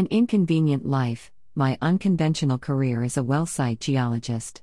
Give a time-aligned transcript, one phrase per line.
[0.00, 4.62] An inconvenient life, my unconventional career as a well site geologist.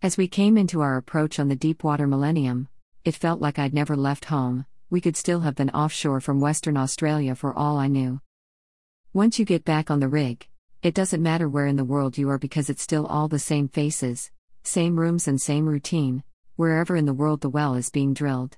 [0.00, 2.68] As we came into our approach on the Deepwater Millennium,
[3.04, 6.78] it felt like I'd never left home, we could still have been offshore from Western
[6.78, 8.22] Australia for all I knew.
[9.12, 10.48] Once you get back on the rig,
[10.82, 13.68] it doesn't matter where in the world you are because it's still all the same
[13.68, 14.30] faces,
[14.62, 16.24] same rooms, and same routine,
[16.56, 18.56] wherever in the world the well is being drilled.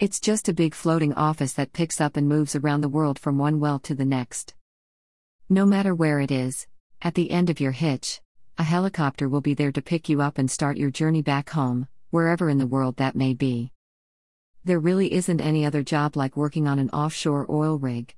[0.00, 3.36] It's just a big floating office that picks up and moves around the world from
[3.36, 4.54] one well to the next.
[5.50, 6.66] No matter where it is,
[7.02, 8.22] at the end of your hitch,
[8.56, 11.86] a helicopter will be there to pick you up and start your journey back home,
[12.08, 13.72] wherever in the world that may be.
[14.64, 18.14] There really isn't any other job like working on an offshore oil rig.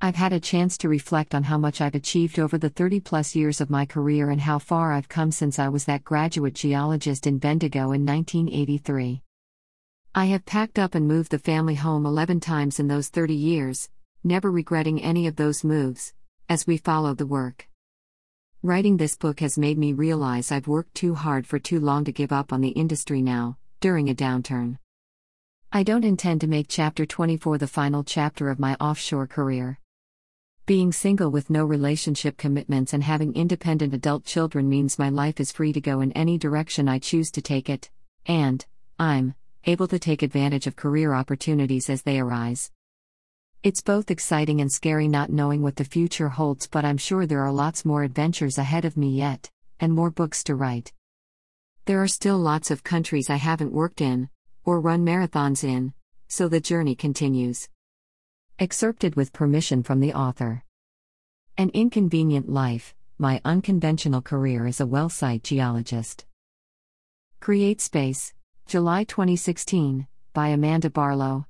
[0.00, 3.36] I've had a chance to reflect on how much I've achieved over the 30 plus
[3.36, 7.24] years of my career and how far I've come since I was that graduate geologist
[7.28, 9.22] in Bendigo in 1983.
[10.14, 13.90] I have packed up and moved the family home 11 times in those 30 years,
[14.24, 16.14] never regretting any of those moves,
[16.48, 17.68] as we follow the work.
[18.62, 22.12] Writing this book has made me realize I've worked too hard for too long to
[22.12, 24.78] give up on the industry now, during a downturn.
[25.70, 29.78] I don't intend to make chapter 24 the final chapter of my offshore career.
[30.64, 35.52] Being single with no relationship commitments and having independent adult children means my life is
[35.52, 37.90] free to go in any direction I choose to take it,
[38.26, 38.64] and,
[38.98, 39.34] I'm,
[39.68, 42.70] able to take advantage of career opportunities as they arise.
[43.62, 47.44] It's both exciting and scary not knowing what the future holds, but I'm sure there
[47.44, 50.94] are lots more adventures ahead of me yet, and more books to write.
[51.84, 54.30] There are still lots of countries I haven't worked in,
[54.64, 55.92] or run marathons in,
[56.28, 57.68] so the journey continues.
[58.58, 60.64] Excerpted with permission from the author.
[61.58, 66.24] An Inconvenient Life My Unconventional Career as a Well Site Geologist.
[67.38, 68.32] Create Space.
[68.68, 71.47] July 2016, by Amanda Barlow.